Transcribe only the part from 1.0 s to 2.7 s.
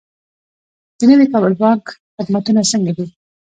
نوي کابل بانک خدمتونه